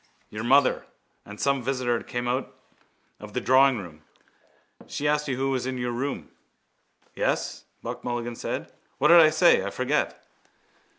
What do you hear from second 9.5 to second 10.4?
I forget.